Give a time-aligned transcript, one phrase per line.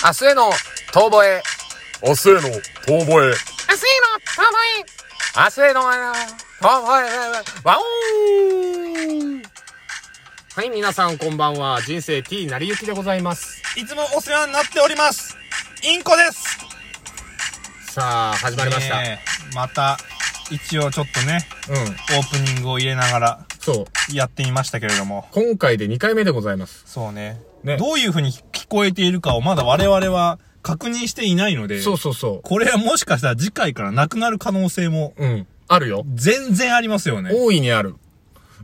[0.00, 0.52] 明日への
[0.92, 1.42] 遠吠え。
[2.06, 2.60] 明日への遠吠え。
[2.86, 4.86] 明日への遠吠え。
[5.36, 5.88] 明日への遠
[6.62, 7.66] 吠え。
[7.66, 9.42] わおー
[10.54, 11.82] はい、皆さんこんばんは。
[11.82, 13.60] 人生 T なりゆきでございます。
[13.76, 15.36] いつもお世話になっております。
[15.82, 16.58] インコです。
[17.92, 19.00] さあ、始まりました。
[19.00, 19.20] ね
[19.50, 19.98] えまた、
[20.52, 21.76] 一応ちょっとね、うん。
[21.76, 24.16] オープニングを入れながらそう。
[24.16, 25.26] やってみましたけれども。
[25.32, 26.84] 今回で2回目でございます。
[26.86, 27.40] そうね。
[27.64, 28.32] ねどういう風に
[28.68, 35.24] 聞こえているかをまだ我々は確認していないので、そうそうそこれはもしかしたら次回からなくなる可能性もう。
[35.24, 35.46] うん。
[35.68, 36.04] あるよ。
[36.14, 37.30] 全然ありますよね。
[37.32, 37.96] 大いにある。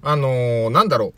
[0.02, 1.14] あのー、なんだろ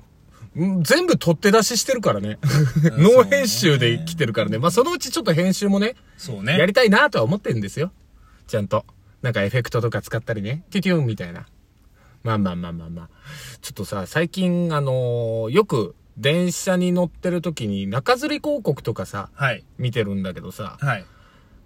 [0.54, 0.64] う。
[0.64, 2.38] ん全部取って出ししてるからね。
[2.96, 4.58] ノー編集で来てるからね。
[4.58, 6.56] まあ、そのうちちょっと編集もね、そうね。
[6.56, 7.92] やりたいなとは思ってるんですよ。
[8.46, 8.84] ちゃんと。
[9.22, 10.64] なんかエフェクトとか使ったりね。
[10.70, 11.46] キュキュンみたいな。
[12.22, 13.08] まあまあまあまあまあ。
[13.60, 19.64] ちょっとさ、最近あのーよく電車に乗ってる時に中吊り広告とかさ、はい。
[19.78, 20.76] 見てるんだけどさ。
[20.80, 21.04] はい。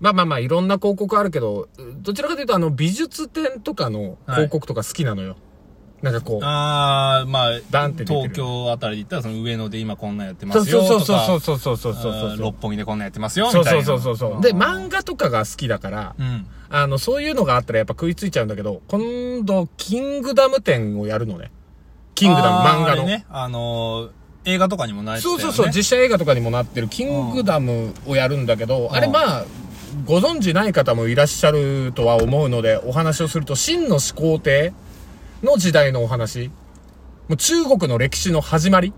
[0.00, 5.36] まあまあまあいろんな広告あるけど、どちらかというとあの美術展とかの広告とか好きなのよ。
[6.02, 6.40] なんかこう。
[6.42, 11.26] あー、まあ、バンって東京あたりで言ったらその上野で今こんなんやってますよそうとか。
[11.26, 13.70] そうそうそうそうそうそう六本木でこんなんやってますよ、みたいな。
[13.70, 14.40] そうそうそうそう。
[14.40, 16.46] で、漫画とかが好きだから、うん。
[16.70, 21.50] あの、そういうのがあったらやっぱ食いついちゃうんだけど、今度、キングダム展をやるのね。
[22.14, 23.02] キングダム、漫画の。
[23.02, 24.10] あれね、あのー、
[24.44, 25.30] 映画とかにもなってね。
[25.30, 29.44] そうそうそう、実写映画とかにもなってるキングダムをやるんだけど、んあれまあ、
[30.06, 34.72] ご存知ない方もいらっしゃるとは思うので、お話をすると、秦の始皇帝
[35.42, 36.48] の時代のお話。
[37.28, 38.92] もう中国の歴史の始まり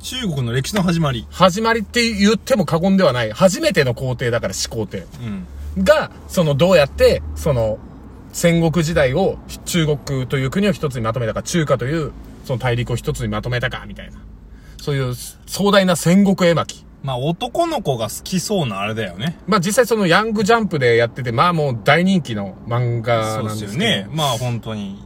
[0.00, 1.26] 中国の歴史の始まり。
[1.30, 3.32] 始まりって言っても過言ではない。
[3.32, 5.06] 初めての皇帝だから始皇帝。
[5.76, 5.84] うん。
[5.84, 7.78] が、そのどうやって、その、
[8.32, 12.12] 戦国時代を中国という国を一つにまとめたか、中華という
[12.44, 14.18] その大陸を一つにまとめたか、みたいな。
[14.86, 15.14] そういう
[15.46, 16.84] 壮大な戦国絵巻。
[17.02, 19.36] まあ男の子が好きそうなあれだよね。
[19.48, 23.74] まあ実際そのヤングジャンプでやってて、まあもう大人気の漫画なんです。
[23.74, 24.06] よね。
[24.12, 25.02] まあ本当に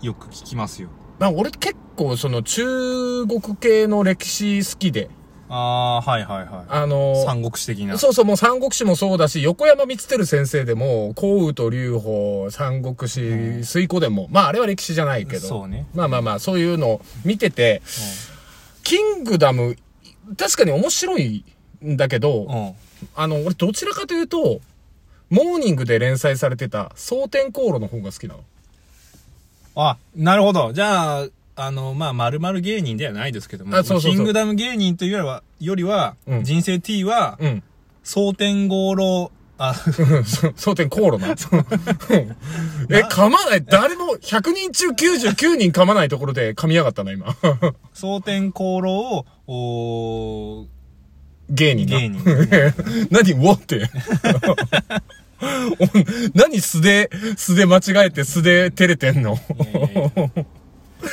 [0.00, 0.88] よく聞きますよ。
[1.20, 5.08] まあ俺結構その中国系の歴史好きで、
[5.48, 7.24] ああ、はいはいはあのい。
[7.24, 7.98] 三国志的な。
[7.98, 15.86] そうそう、もう三国志もそうだし、横山光輝先生でも、項羽と劉邦、三国志、水古伝も、まああれは歴史じゃないけど、そうね。
[15.94, 17.82] まあまあまあ、そういうのを見てて、
[18.82, 19.76] キングダム、
[20.36, 21.44] 確かに面白い
[21.84, 22.66] んだけど、うん。
[22.66, 22.74] うん。
[23.14, 24.60] あの、俺どちらかというと、
[25.30, 28.44] モーニングで連載されてた、蒼天航路の方が好きなの。
[29.74, 30.72] あ、なるほど。
[30.72, 37.62] じゃあ、あの、まあ、〇〇芸人ではないですけども、あそうそうそうキングダム芸人というよりは、よりは、うん人生 T は、うん。
[38.04, 39.30] 蒼天号路、
[39.64, 39.74] あ、
[40.56, 41.28] 蒼天航路な。
[41.28, 41.34] え、
[43.04, 47.36] 噛まない誰も、100人中99人噛まないところで噛みやがったな、今。
[47.94, 50.66] 蒼天航路を、おー
[51.50, 51.98] 芸人な。
[52.00, 52.24] 芸人。
[53.10, 53.88] 何ウォって。
[56.34, 59.38] 何素で、素で間違えて素で照れてんの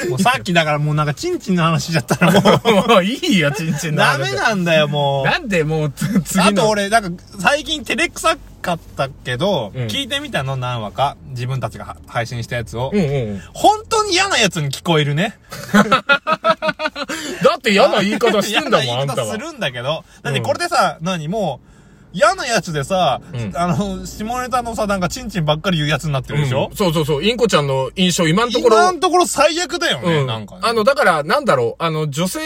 [0.10, 2.40] もうさっきだからもうなんかチンチンの話しちゃったらも
[2.86, 5.26] う、もういいよ、ちんちんのダ話メなんだよ、もう。
[5.26, 6.46] なんでもうつ次の。
[6.46, 10.58] あと俺、なんか、最近照れくさかったけど、うん聞いてみたの？
[10.58, 11.18] 何話か？
[11.30, 12.92] 自分たちがは配信したやつを。
[12.94, 13.42] うんうん。
[13.54, 15.38] 本当に嫌なやつに聞こえるね。
[15.74, 19.16] だって嫌な言い方してんだもん、嫌あたは。
[19.16, 20.04] なん言い方するんだけど。
[20.22, 21.28] だってこれでさ、何？
[21.28, 21.69] もう、
[22.14, 26.70] 嫌なやつでさ、うんあの、下ネタのさ、なんかチンチンばっかり言うやつになってるでしょ？
[26.72, 27.24] うん、そうそうそう。
[27.24, 28.78] インコちゃんの印象、今のところ。
[28.78, 30.28] 今のところ最悪だよね、うん。
[30.28, 30.62] なんか、ね。
[30.64, 32.40] あの、だから、なんだろう、あの、女性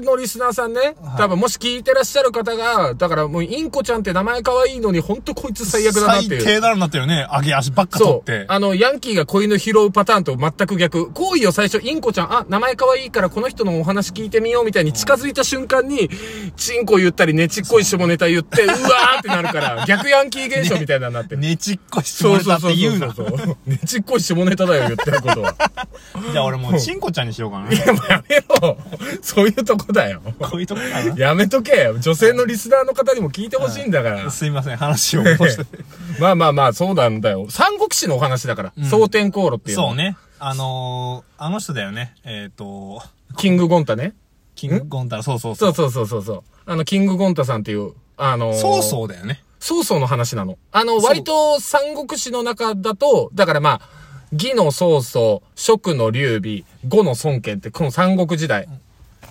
[0.00, 6.42] のリスナーさんね、多分もし聞いてらっしゃる方が、だからもう、インコちゃんって名前可愛いのに、ほんとこいつ最悪だなっていう。
[6.42, 7.26] 最低だろになってるよね。
[7.32, 8.44] 上げ足ばっか取って。。
[8.48, 11.10] あの、ヤンキーが子犬拾うパターンと全く逆。
[11.12, 16.10] 行為を最初、インコちゃん、あ、名前可愛いからこの人のお話聞いてみようみたいに近づいた瞬間に、
[16.56, 21.40] チンコ言ったり、ねちっこい下ネタ言って、うわーってなるから、逆ヤンキー現象みたいなのになってる。
[21.40, 23.12] ねちっこい下ネタって言うな。
[23.14, 23.56] そうそうそう。
[23.70, 25.54] ねちっこい下ネタだよ、言ってることは。
[26.32, 27.72] じゃあ俺もうチンコちゃんにしようかな。
[27.72, 28.76] いや、もうやめろ。
[29.22, 30.22] そういうとこだよ。
[30.40, 31.16] こういうとこかな？
[31.16, 31.98] やめとけよ。
[31.98, 34.30] 女性のリスナーの方にも聞いてほしいんだから。
[34.30, 35.64] すいません、話を戻して。
[36.20, 37.46] まあまあまあ、そうなんだよ。
[37.50, 38.72] 三国志のお話だから。
[38.84, 39.94] 蒼天航路っていうそう。
[39.94, 40.16] ね。
[40.38, 42.14] あのー、あの人だよね。
[42.24, 43.02] えっ、と、
[43.36, 44.14] キングゴンタね。
[44.54, 45.74] キングゴンタラ、そうそうそう。
[45.74, 46.70] そうそうそうそうそう。
[46.70, 49.42] あの、キングゴンタさんっていう、あのー、そうそうだよね。
[49.60, 50.56] 曹操の話なの。
[50.72, 53.88] あの、割と三国志の中だと、だからまあ、
[54.32, 58.68] 義の曹操、蜀の劉備、呉の孫権ってこの三国時代。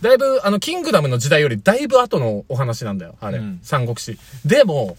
[0.01, 3.40] だいぶ、あの、キングダムの時代よりだいぶ後のお話なんだよ、あれ。
[3.40, 4.18] うん三国志。
[4.46, 4.98] でも、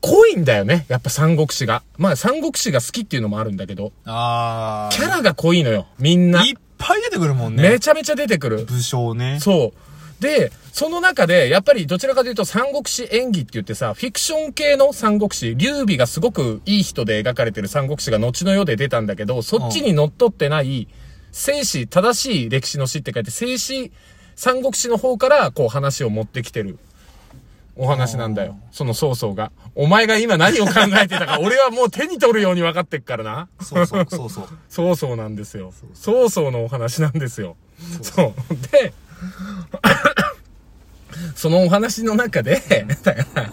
[0.00, 1.82] 濃いんだよね、やっぱ三国志が。
[1.96, 4.96] まあ三国志が好きっていうのもあるんだけど、あー。
[4.96, 6.44] キャラが濃いのよ、みんな。
[6.44, 7.62] いっぱい出てくるもんね。
[7.68, 8.64] めちゃめちゃ出てくる。
[8.64, 9.38] 武将ね。
[9.40, 10.22] そう。
[10.22, 20.88] で、その中で、やっぱりどちらかというと三国志演技って言ってさ、フィクション系の三国志、劉備がすごくいい人で描かれてる三国志が後の世で出たんだけど、そっちに乗っ取ってない、
[21.32, 23.92] 正史、正しい歴史の史って書いて、正史
[24.36, 26.78] 三国志の方から、こう話を持ってきてる。
[27.80, 28.56] お話なんだよ。
[28.72, 29.52] その曹操が。
[29.76, 33.48] お前が今何を考えてたか、俺はもう手に取るように分かってっからな。
[33.60, 34.48] そうそう、そうそう。
[34.68, 35.72] 曹操なんですよ。
[35.94, 37.56] 曹操のお話なんですよ。
[38.02, 38.56] そう。
[38.72, 38.92] で、
[41.34, 42.60] そのお話の中で、
[43.02, 43.52] だから、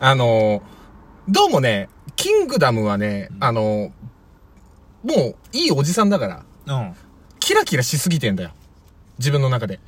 [0.00, 0.62] あの、
[1.28, 3.92] どうもね、キングダムはね、あの、
[5.02, 6.94] もういいおじさんだから、うん。
[7.40, 8.50] キラキラしすぎてんだよ。
[9.18, 9.78] 自分の中で。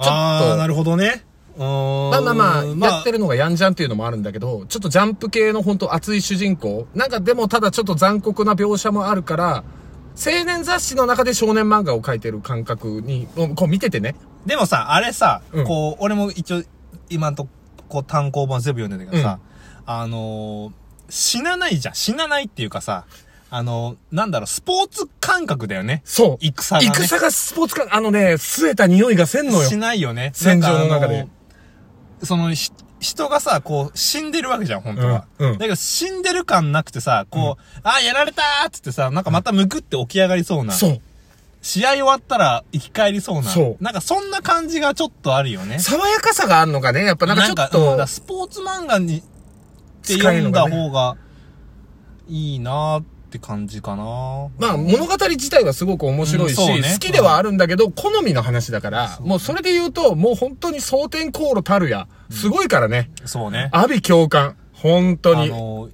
[0.00, 1.24] ちょっとなるほどね。
[1.58, 6.86] まあまあまあ、まやってるのがヤンジャンっていうのもあるんだけど、ちょっとジャンプ系の本当熱い主人公。
[6.94, 9.64] なんかでもただちょっと残酷な描写もあるから、
[10.16, 14.14] 青年雑誌の中で少年漫画を描いてる感覚に、うんこう見ててね。
[14.46, 16.62] でもさ、あれさ、うんこう、俺も一応、
[17.08, 17.48] 今んと
[17.88, 19.40] こ単行本全部読んでんだけどさ、
[19.86, 20.72] あのー
[21.10, 21.94] 死なないじゃん。
[21.94, 23.06] 死なないっていうかさ、
[23.50, 26.02] あのーなんだろう、スポーツ感覚だよね。
[26.04, 26.44] そう。
[26.44, 29.76] 戦がね戦がスポーツか、あのね、据えた匂いがせんのよし。
[29.76, 30.32] ないよね。
[30.34, 31.26] 戦場の中で
[32.22, 35.24] その、ひ人がさ、こう、死んでるわけじゃん、本当は。
[35.38, 40.74] うんうんだけど、死んでる感なくてさ、こう、あー、やられたーっつってさ、なんかまたむくって起き上がりそうな。
[40.74, 41.00] そう。
[41.62, 43.44] 試合終わったら生き返りそうな。
[43.44, 45.78] そうなんかそんな感じがちょっとあるよね。
[45.78, 49.22] 爽やかさがあるのがね、やっぱなんかちょっうんだかスポーツ漫画に、っ
[50.06, 51.16] て読んだ方が
[52.28, 63.10] いいなーって感じかなまあ物語自体はすごく面白いし、うんね好きではあるんだけど、好みの話だから、もうそれで言うと、もう本当に蒼天航路たるや、すごいからね。
[63.26, 63.68] そうね。
[63.72, 64.56] 阿鼻共感。
[64.72, 65.46] 本当に。
[65.46, 65.90] あの、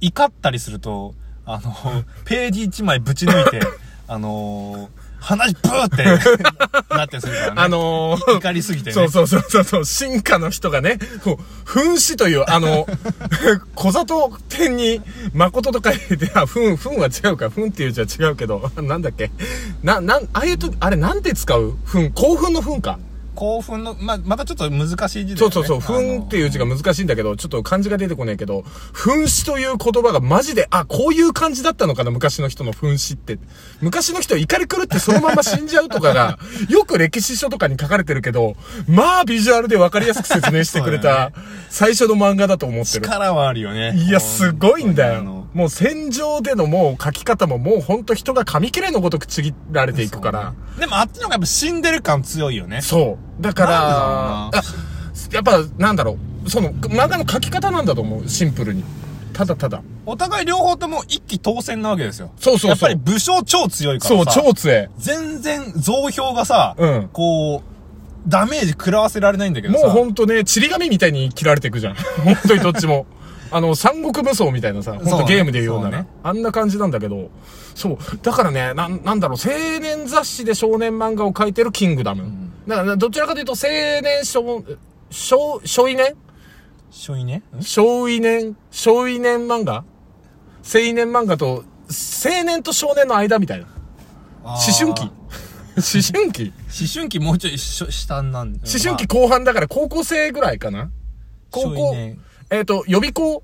[0.00, 1.14] 怒ったりすると、
[1.44, 3.60] あの、 ページ一枚ぶち抜いて、
[4.06, 4.88] あの、
[5.20, 6.04] 話ブーって
[6.94, 7.54] なってするからね。
[7.60, 8.94] あのー怒りすぎてね。
[8.94, 12.86] そうそうそうそうそう、進化の人がね、こう、噴死という、あの、
[13.74, 15.00] 小里天に、
[15.34, 19.30] 誠と書いて、あ、ふん、ふんは違うか、ふんっていうじゃ違うけど、なんだっけ。
[19.82, 21.74] な、なん、ああいうと、あれなんて使う？
[21.84, 22.98] ふん、興奮のふんか。
[23.38, 25.52] 興奮の、ま、またちょっと難しい字だよね。
[25.54, 33.38] そうそうそう、ふんっていう字が難しいんだけど、ちょっと漢字が出てこないけど、噴死という言葉がマジで、あ、こういう感じだったのかな、昔の人の噴死って。
[33.80, 36.36] 昔の人怒り狂ってそのまま死んじゃうとかが、
[36.68, 38.56] よく歴史書とかに書かれてるけど、
[38.88, 41.30] まあビジュアルで分かりやすく説明してくれた、
[41.70, 43.04] 最初の漫画だと思ってる。
[43.04, 43.94] 力はあるよね。
[43.94, 45.22] いや、すごいんだよ。
[45.54, 50.54] もう戦場でのもう書き方ももうほんと人が紙切れのごとくちぎられていくから。
[50.78, 52.82] でもあっちの方がやっぱ死んでる感強いよね。
[52.82, 53.27] そう。
[53.40, 54.62] だから、
[55.32, 56.50] やっぱ、なんだろう。
[56.50, 58.28] その、漫画の書き方なんだと思う。
[58.28, 58.82] シンプルに。
[59.32, 59.82] ただただ。
[60.06, 62.30] お互い両方とも一気当選なわけですよ。
[62.38, 64.40] そうそうそうやっぱり武将超強いかそう、らさ。
[64.44, 64.90] 超強え。
[64.98, 69.86] 全然増票がさ、うんこう、ダメージ食らわせられないんだけどさ。
[69.86, 71.94] もうほんとね、ちり紙みたいに切られていくじゃん。
[72.24, 73.06] 本当にどっちも。
[73.50, 77.30] あの、三国無双みたいなさ、ほんそうねとゲームで言うなら、そうねあんな感じなんだけど、
[77.74, 77.98] そう。
[78.22, 82.47] だからね、なん、なんだろう、青年雑誌で少年漫画を描いてるキングダム。
[82.68, 84.62] だから、どちらかというと、青年少、
[85.10, 86.14] 少、少年？
[86.90, 87.42] しょいね。
[87.58, 87.62] ん？
[87.62, 89.84] 少年、少年漫画？
[90.62, 93.66] 青年漫画と、青年と少年の間みたいな。
[94.44, 95.02] 思春期
[95.78, 98.60] 思春期思春期もうちょい下なんで。
[98.60, 100.90] 思春期後半だから高校生ぐらいかな
[101.50, 103.42] 高校少年、 えっ、と、予備校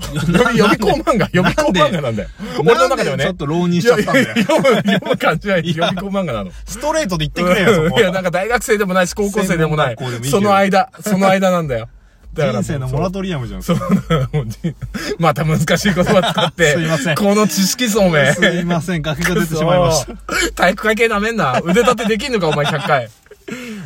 [0.56, 2.28] 予備校漫画予備校漫画なんだよ。
[2.58, 3.24] 俺の中ではね。
[3.24, 4.26] ちょっと浪人しちゃったんだよ。
[4.36, 6.50] 読む、読む感じは予備校漫画なの。
[6.66, 9.96] ストレートで言ってくれよ、いや、なんか大学生でもないし、高校生でもない
[10.30, 11.88] その間、その間なんだよ。
[12.32, 13.62] だから人生のモラトリアムじゃん。
[13.62, 13.78] そう、
[15.18, 16.74] また難しい言葉使って。
[16.74, 18.32] すいませんこの知識層め。
[18.32, 20.14] すいません、崖が出てしまいました。
[20.54, 21.60] 体育会系なめんな。
[21.64, 23.08] 腕立てできんのか、お前100回。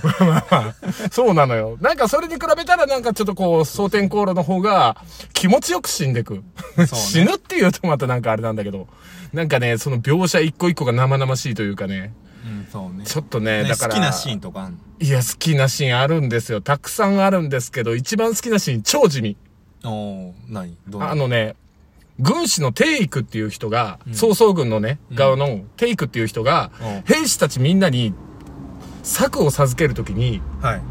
[0.05, 0.75] まあまあまあ、
[1.11, 1.79] そうなのよ。
[1.81, 4.97] なんかそれに比べたらなんかちょっとこう、蒼天航路の方が
[5.33, 6.35] 気持ちよく死んでく。
[6.77, 8.87] ね 死ぬっていうとまたなんかあれなんだけど。
[9.35, 12.15] なんかね、その描写一個一個が生々しいというかね。
[12.45, 13.05] うん、そうね。
[13.05, 13.95] ちょっとね、ねだから。
[13.95, 14.71] 好きなシーンとか
[15.01, 16.61] いや、好きなシーンあるんですよ。
[16.61, 19.37] たくさんあるんですけど、一番好きなシーン超地味。
[19.85, 20.77] おー、何？
[20.89, 21.57] どうあのね、
[22.21, 28.15] 軍師のテイクっていう人が、曹操軍のね、側のテイクっていう人が、うん兵士たちみんなに、
[29.05, 30.83] 策を授けるときに、はい。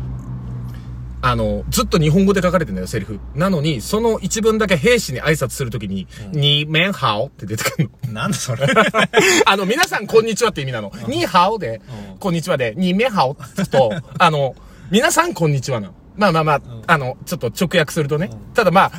[1.26, 3.20] あの、ずっと日本語で書かれてんだよ、セリフ。
[3.34, 8.14] なのに、その一文だけ兵士に挨拶するときに、にめんはおって出てくるの。
[8.14, 8.68] なんだそれ。
[9.48, 10.92] あの、皆さんこんにちはって意味なの。
[11.08, 14.54] にはおでうん、こんにちはで、にめはおって言うと、あの、
[14.92, 15.94] 皆さんこんにちはなの。
[16.18, 18.30] まあまあまあ、あの、ちょっと直訳するとね。
[18.54, 18.92] ただまあ、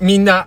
[0.00, 0.46] みんな、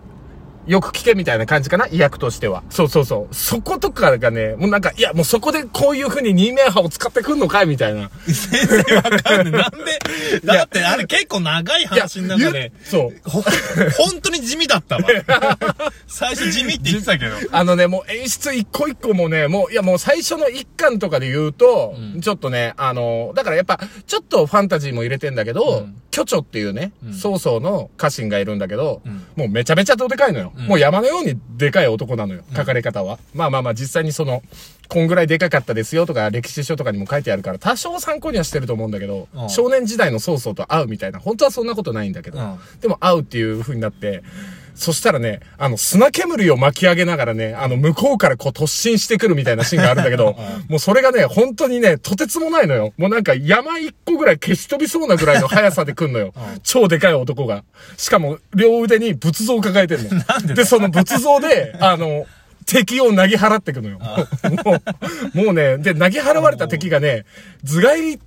[0.68, 1.88] よく聞けみたいな感じかな？
[1.88, 2.64] 意訳としては。
[2.70, 3.36] そうそうそう。
[3.36, 8.10] そことかがね、もうなんか、いや、もうそこでこういう風に二面派を使ってくんのかいみたいな。
[8.28, 9.64] 全然わかんない。
[9.64, 13.30] なんで、だってあれ結構長い話の中で、そう。
[13.30, 13.42] ほ、
[13.98, 15.04] 本当に地味だったわ。
[16.10, 17.36] 最初地味って言ってたけど。
[17.52, 22.22] あのね、もう演出一個一個もね、もう、いやもう最初の一巻とかで言うと、うん。
[22.22, 26.02] ちょっとね、あの、だからやっぱ、ちょっとファンタジーも入れてんだけど、うん。
[26.10, 27.14] 巨著っていうね、うん。
[27.14, 29.24] 曹操の家臣がいるんだけど、うん。
[29.36, 30.52] もうめちゃめちゃどでかいのよ。
[30.58, 30.66] うん。
[30.66, 33.20] もう山のようにでかい男なのよ、書かれ方は。
[33.36, 34.42] まあまあまあ実際にその、
[34.88, 39.50] こんぐらいでかかったですよとか、歴史書とかにも書いてあるから、多少参考にはしてると思うんだけど、うん。
[39.50, 42.60] 少年時代の曹操と会うみたいな、本当はそんなことないんだけど、うん。
[42.82, 44.24] でも会うっていう風になって、
[44.80, 50.38] そしたらね、あの、砂煙を巻き上げながらね、あの、向こうからこう突進してくるみたいなシーンがあるんだけど、
[50.70, 52.94] もうそれがね、本当にね、とてつもないのよ。
[52.98, 56.34] もうなんか山一個ぐらい消し飛びそうなぐらいの速さで来んのよ。
[56.34, 57.66] う ん超でかい男が。
[57.98, 60.10] しかも、両腕に仏像を抱えてんの。
[60.56, 62.26] でその仏像で、あの、
[62.66, 64.00] 敵を投げ払ってくのよ。
[64.64, 64.80] も
[65.34, 67.26] う、もうね、で、投げ払われた敵がね、
[67.66, 68.20] 頭蓋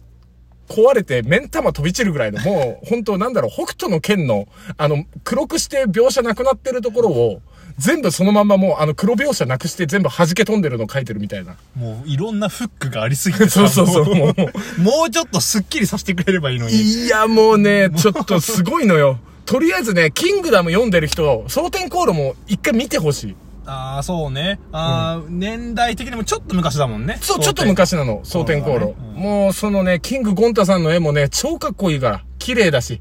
[0.73, 4.49] 壊れて、目ん玉飛び散るぐらいの、もう、本当なんだろう、北斗の剣の、
[4.79, 7.43] あの、黒くして描写なくなってるところを、
[7.79, 11.57] 全部そのまんまもう、あの、黒描写なくして全部弾け飛んでるのを書いてるみたいな。
[11.76, 14.81] もういろんなフックがありすぎてさそうそうそう、もう。
[14.81, 16.75] もうちょっとスッキリさせてくれればいいのに。
[16.75, 19.19] いや、もうね、ちょっとすごいのよ。
[19.45, 23.37] とりあえずね、キングダム読んでる人、蒼天航路も一回見てほしい。
[23.66, 24.61] ああ、そうね。
[24.73, 27.19] ああ、年代的にもちょっと昔だもんね。
[27.21, 28.87] そう、ちょっと昔なの、蒼天航路。
[28.87, 32.25] ねうんもう、そのね、キングゴンタさんの絵もね、超かっこいいから。
[32.38, 33.00] 綺麗だし。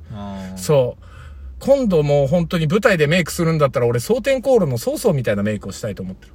[0.55, 1.03] そう。
[1.59, 6.33] 今度もう本当に舞台でメイクするんだったら俺蒼天航路の曹操みたいなメイクをしたいと思ってる。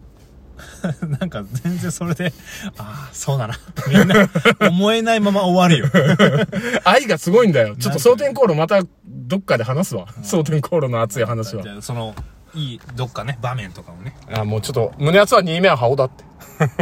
[1.20, 2.32] なんか全然それで、
[2.78, 3.58] ああ、そうだな。
[3.88, 4.28] みんな
[4.68, 5.90] 思えないまま終わるよ。
[6.84, 7.76] 愛がすごいんだよ。
[7.76, 10.06] ちょっと蒼天航路またどっかで話すわ。
[10.22, 12.14] 蒼天航路の熱い話はその、
[12.56, 14.16] いい、どっかね、場面とかをね。
[14.32, 16.24] あ、もうちょっと胸熱は二面羽織だって。